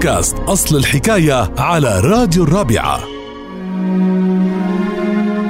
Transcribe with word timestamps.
بودكاست 0.00 0.36
أصل 0.36 0.76
الحكاية 0.76 1.52
على 1.58 2.00
راديو 2.00 2.44
الرابعة. 2.44 3.00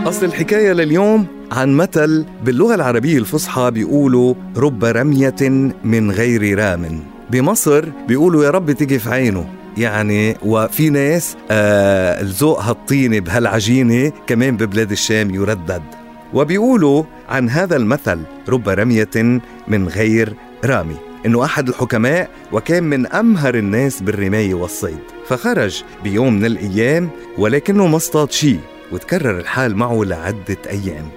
أصل 0.09 0.27
الحكاية 0.27 0.73
لليوم 0.73 1.27
عن 1.53 1.77
مثل 1.77 2.27
باللغة 2.45 2.75
العربية 2.75 3.19
الفصحى 3.19 3.71
بيقولوا 3.71 4.35
رب 4.57 4.85
رمية 4.85 5.71
من 5.85 6.11
غير 6.11 6.59
رام. 6.59 7.03
بمصر 7.31 7.85
بيقولوا 8.09 8.45
يا 8.45 8.51
رب 8.51 8.73
تيجي 8.73 8.99
في 8.99 9.11
عينه. 9.11 9.47
يعني 9.79 10.37
وفي 10.43 10.91
ناس 10.91 11.37
آه 11.51 12.27
هالطينة 12.43 13.19
بهالعجينة 13.19 14.13
كمان 14.27 14.57
ببلاد 14.57 14.91
الشام 14.91 15.35
يردد. 15.35 15.83
وبيقولوا 16.35 17.05
عن 17.29 17.51
هذا 17.51 17.77
المثل 17.77 18.21
رب 18.49 18.69
رمية 18.69 19.41
من 19.69 19.89
غير 19.89 20.35
رامي 20.65 21.10
إنه 21.27 21.45
أحد 21.45 21.69
الحكماء 21.69 22.31
وكان 22.53 22.85
من 22.85 23.07
أمهر 23.07 23.55
الناس 23.55 24.01
بالرمايه 24.03 24.55
والصيد. 24.55 24.99
فخرج 25.27 25.83
بيوم 26.05 26.33
من 26.35 26.45
الأيام 26.45 27.11
ولكنه 27.39 27.87
ما 27.87 27.97
اصطاد 27.97 28.33
شيء 28.33 28.61
وتكرر 28.93 29.39
الحال 29.39 29.77
معه 29.77 30.03
لعدة 30.05 30.57
أيام. 30.71 31.09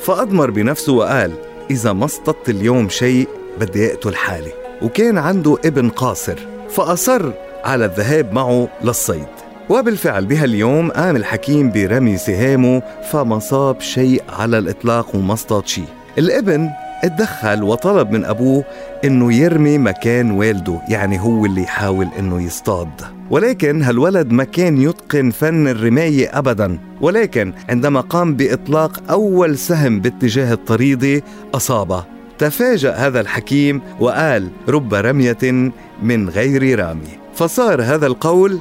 فاضمر 0.00 0.50
بنفسه 0.50 0.92
وقال 0.92 1.32
إذا 1.70 1.92
ما 1.92 2.04
اصطدت 2.04 2.48
اليوم 2.48 2.88
شيء 2.88 3.28
بدي 3.60 3.92
أقتل 3.92 4.14
حالي. 4.14 4.52
وكان 4.82 5.18
عنده 5.18 5.56
ابن 5.64 5.88
قاصر 5.88 6.38
فأصر 6.70 7.32
على 7.64 7.84
الذهاب 7.84 8.32
معه 8.32 8.68
للصيد. 8.84 9.26
وبالفعل 9.68 10.26
بهاليوم 10.26 10.90
قام 10.90 11.16
الحكيم 11.16 11.72
برمي 11.72 12.16
سهامه 12.16 12.82
فما 13.12 13.38
صاب 13.38 13.80
شيء 13.80 14.22
على 14.28 14.58
الإطلاق 14.58 15.16
وما 15.16 15.32
اصطاد 15.32 15.66
شيء. 15.66 15.88
الابن 16.18 16.68
اتدخل 17.04 17.62
وطلب 17.62 18.10
من 18.10 18.24
أبوه 18.24 18.64
إنه 19.04 19.32
يرمي 19.32 19.78
مكان 19.78 20.30
والده 20.30 20.80
يعني 20.88 21.20
هو 21.20 21.46
اللي 21.46 21.62
يحاول 21.62 22.08
إنه 22.18 22.42
يصطاد. 22.42 22.88
ولكن 23.30 23.82
هالولد 23.82 24.32
ما 24.32 24.44
كان 24.44 24.82
يتقن 24.82 25.30
فن 25.30 25.68
الرماية 25.68 26.38
أبدا. 26.38 26.78
ولكن 27.00 27.52
عندما 27.68 28.00
قام 28.00 28.34
بإطلاق 28.34 29.10
أول 29.10 29.58
سهم 29.58 30.00
باتجاه 30.00 30.52
الطريدة 30.52 31.22
أصابه. 31.54 32.04
تفاجأ 32.38 32.94
هذا 32.94 33.20
الحكيم 33.20 33.80
وقال 34.00 34.50
رب 34.68 34.94
رمية 34.94 35.72
من 36.02 36.28
غير 36.28 36.78
رامي. 36.78 37.18
فصار 37.34 37.82
هذا 37.82 38.06
القول 38.06 38.60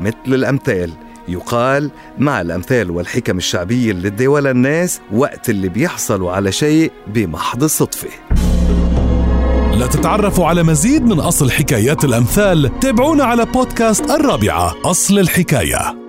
مثل 0.00 0.16
الأمثال. 0.26 0.90
يقال 1.30 1.90
مع 2.18 2.40
الأمثال 2.40 2.90
والحكم 2.90 3.38
الشعبية 3.38 3.90
اللي 3.90 4.10
تداولها 4.10 4.50
الناس 4.50 5.00
وقت 5.12 5.50
اللي 5.50 5.68
بيحصلوا 5.68 6.32
على 6.32 6.52
شيء 6.52 6.92
بمحض 7.06 7.62
الصدفة 7.62 8.08
لتتعرفوا 9.74 10.46
على 10.46 10.62
مزيد 10.62 11.02
من 11.02 11.20
أصل 11.20 11.50
حكايات 11.50 12.04
الأمثال 12.04 12.80
تابعونا 12.80 13.24
على 13.24 13.44
بودكاست 13.44 14.10
الرابعة 14.10 14.74
أصل 14.84 15.18
الحكاية. 15.18 15.99